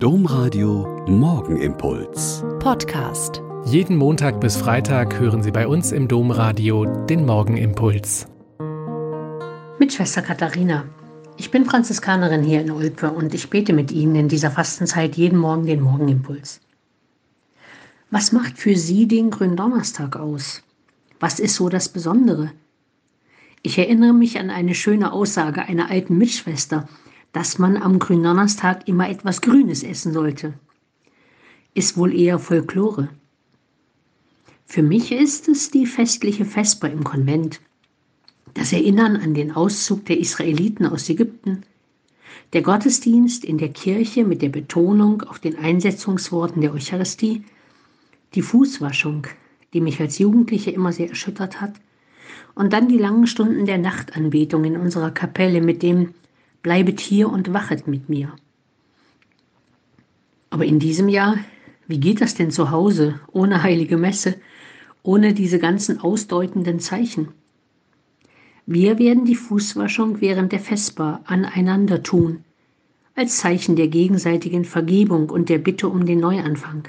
Domradio 0.00 1.04
Morgenimpuls. 1.08 2.44
Podcast. 2.60 3.42
Jeden 3.64 3.96
Montag 3.96 4.40
bis 4.40 4.56
Freitag 4.56 5.18
hören 5.18 5.42
Sie 5.42 5.50
bei 5.50 5.66
uns 5.66 5.90
im 5.90 6.06
Domradio 6.06 6.84
den 7.06 7.26
Morgenimpuls. 7.26 8.28
Mit 9.80 9.92
Schwester 9.92 10.22
Katharina. 10.22 10.84
Ich 11.36 11.50
bin 11.50 11.64
Franziskanerin 11.64 12.44
hier 12.44 12.60
in 12.60 12.70
Ulpe 12.70 13.10
und 13.10 13.34
ich 13.34 13.50
bete 13.50 13.72
mit 13.72 13.90
Ihnen 13.90 14.14
in 14.14 14.28
dieser 14.28 14.52
Fastenzeit 14.52 15.16
jeden 15.16 15.36
Morgen 15.36 15.66
den 15.66 15.80
Morgenimpuls. 15.80 16.60
Was 18.12 18.30
macht 18.30 18.56
für 18.56 18.76
Sie 18.76 19.08
den 19.08 19.32
Gründonnerstag 19.32 20.14
aus? 20.14 20.62
Was 21.18 21.40
ist 21.40 21.56
so 21.56 21.68
das 21.68 21.88
Besondere? 21.88 22.52
Ich 23.62 23.76
erinnere 23.78 24.12
mich 24.12 24.38
an 24.38 24.50
eine 24.50 24.76
schöne 24.76 25.12
Aussage 25.12 25.62
einer 25.62 25.90
alten 25.90 26.16
Mitschwester, 26.16 26.88
dass 27.32 27.58
man 27.58 27.76
am 27.76 27.98
Gründonnerstag 27.98 28.88
immer 28.88 29.08
etwas 29.08 29.40
Grünes 29.40 29.82
essen 29.82 30.12
sollte. 30.12 30.54
Ist 31.74 31.96
wohl 31.96 32.14
eher 32.14 32.38
Folklore. 32.38 33.08
Für 34.66 34.82
mich 34.82 35.12
ist 35.12 35.48
es 35.48 35.70
die 35.70 35.86
festliche 35.86 36.44
Vesper 36.44 36.90
im 36.90 37.04
Konvent, 37.04 37.60
das 38.54 38.72
Erinnern 38.72 39.16
an 39.16 39.34
den 39.34 39.52
Auszug 39.52 40.04
der 40.06 40.18
Israeliten 40.18 40.86
aus 40.86 41.08
Ägypten, 41.08 41.62
der 42.52 42.62
Gottesdienst 42.62 43.44
in 43.44 43.58
der 43.58 43.68
Kirche 43.68 44.24
mit 44.24 44.42
der 44.42 44.48
Betonung 44.48 45.22
auf 45.22 45.38
den 45.38 45.58
Einsetzungsworten 45.58 46.60
der 46.60 46.72
Eucharistie, 46.72 47.44
die 48.34 48.42
Fußwaschung, 48.42 49.26
die 49.72 49.80
mich 49.80 50.00
als 50.00 50.18
Jugendliche 50.18 50.70
immer 50.70 50.92
sehr 50.92 51.10
erschüttert 51.10 51.60
hat, 51.60 51.74
und 52.54 52.72
dann 52.72 52.88
die 52.88 52.98
langen 52.98 53.26
Stunden 53.26 53.66
der 53.66 53.78
Nachtanbetung 53.78 54.64
in 54.64 54.76
unserer 54.76 55.10
Kapelle 55.10 55.60
mit 55.60 55.82
dem 55.82 56.14
bleibet 56.62 57.00
hier 57.00 57.30
und 57.30 57.52
wachet 57.52 57.86
mit 57.86 58.08
mir. 58.08 58.32
Aber 60.50 60.64
in 60.64 60.78
diesem 60.78 61.08
Jahr, 61.08 61.38
wie 61.86 62.00
geht 62.00 62.20
das 62.20 62.34
denn 62.34 62.50
zu 62.50 62.70
Hause, 62.70 63.20
ohne 63.32 63.62
heilige 63.62 63.96
Messe, 63.96 64.36
ohne 65.02 65.34
diese 65.34 65.58
ganzen 65.58 66.00
ausdeutenden 66.00 66.80
Zeichen? 66.80 67.28
Wir 68.66 68.98
werden 68.98 69.24
die 69.24 69.34
Fußwaschung 69.34 70.20
während 70.20 70.52
der 70.52 70.60
Vesper 70.60 71.22
aneinander 71.24 72.02
tun, 72.02 72.44
als 73.14 73.38
Zeichen 73.38 73.76
der 73.76 73.88
gegenseitigen 73.88 74.64
Vergebung 74.64 75.30
und 75.30 75.48
der 75.48 75.58
Bitte 75.58 75.88
um 75.88 76.04
den 76.04 76.20
Neuanfang. 76.20 76.88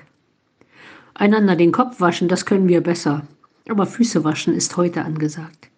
Einander 1.13 1.55
den 1.55 1.71
Kopf 1.71 2.01
waschen, 2.01 2.27
das 2.27 2.45
können 2.45 2.67
wir 2.67 2.81
besser, 2.81 3.25
aber 3.69 3.85
Füße 3.85 4.23
waschen 4.23 4.53
ist 4.53 4.75
heute 4.77 5.05
angesagt. 5.05 5.68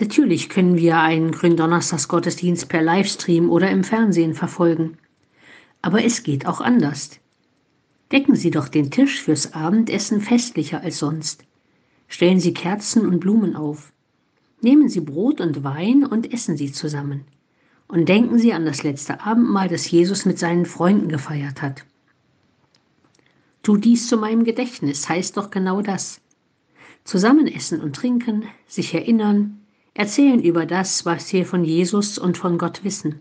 Natürlich 0.00 0.48
können 0.48 0.78
wir 0.78 0.98
einen 0.98 1.30
Gründonnerstagsgottesdienst 1.30 2.70
per 2.70 2.80
Livestream 2.80 3.50
oder 3.50 3.70
im 3.70 3.84
Fernsehen 3.84 4.32
verfolgen. 4.32 4.96
Aber 5.82 6.02
es 6.02 6.22
geht 6.22 6.46
auch 6.46 6.62
anders. 6.62 7.20
Decken 8.10 8.34
Sie 8.34 8.50
doch 8.50 8.68
den 8.68 8.90
Tisch 8.90 9.20
fürs 9.20 9.52
Abendessen 9.52 10.22
festlicher 10.22 10.80
als 10.80 10.98
sonst. 10.98 11.44
Stellen 12.08 12.40
Sie 12.40 12.54
Kerzen 12.54 13.06
und 13.06 13.20
Blumen 13.20 13.54
auf. 13.54 13.92
Nehmen 14.62 14.88
Sie 14.88 15.00
Brot 15.00 15.38
und 15.38 15.64
Wein 15.64 16.06
und 16.06 16.32
essen 16.32 16.56
Sie 16.56 16.72
zusammen. 16.72 17.26
Und 17.86 18.08
denken 18.08 18.38
Sie 18.38 18.54
an 18.54 18.64
das 18.64 18.82
letzte 18.82 19.20
Abendmahl, 19.20 19.68
das 19.68 19.90
Jesus 19.90 20.24
mit 20.24 20.38
seinen 20.38 20.64
Freunden 20.64 21.08
gefeiert 21.08 21.60
hat. 21.60 21.84
Tu 23.62 23.76
dies 23.76 24.08
zu 24.08 24.16
meinem 24.16 24.44
Gedächtnis 24.44 25.10
heißt 25.10 25.36
doch 25.36 25.50
genau 25.50 25.82
das. 25.82 26.22
Zusammen 27.04 27.46
essen 27.46 27.82
und 27.82 27.96
trinken, 27.96 28.44
sich 28.66 28.94
erinnern, 28.94 29.59
erzählen 30.00 30.42
über 30.42 30.64
das, 30.64 31.04
was 31.04 31.30
wir 31.30 31.44
von 31.44 31.62
Jesus 31.62 32.16
und 32.16 32.38
von 32.38 32.56
Gott 32.56 32.84
wissen. 32.84 33.20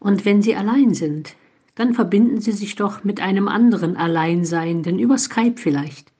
Und 0.00 0.24
wenn 0.24 0.40
Sie 0.40 0.56
allein 0.56 0.94
sind, 0.94 1.36
dann 1.74 1.92
verbinden 1.92 2.40
Sie 2.40 2.52
sich 2.52 2.74
doch 2.74 3.04
mit 3.04 3.20
einem 3.20 3.48
anderen 3.48 3.94
Alleinseienden 3.94 4.98
über 4.98 5.18
Skype 5.18 5.56
vielleicht. 5.56 6.10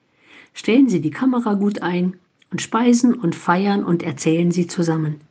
Stellen 0.52 0.90
Sie 0.90 1.00
die 1.00 1.10
Kamera 1.10 1.54
gut 1.54 1.80
ein 1.80 2.16
und 2.50 2.60
speisen 2.60 3.14
und 3.14 3.34
feiern 3.34 3.84
und 3.84 4.02
erzählen 4.02 4.50
Sie 4.50 4.66
zusammen. 4.66 5.22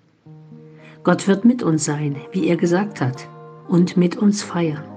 Gott 1.03 1.27
wird 1.27 1.45
mit 1.45 1.61
uns 1.61 1.85
sein, 1.85 2.15
wie 2.31 2.47
er 2.47 2.57
gesagt 2.57 3.01
hat, 3.01 3.29
und 3.67 3.97
mit 3.97 4.15
uns 4.17 4.41
feiern. 4.41 4.96